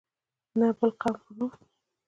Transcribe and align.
نه 0.59 0.67
د 0.71 0.73
بل 0.77 0.91
قوم 1.01 1.15
په 1.23 1.31
نوم. 1.37 1.51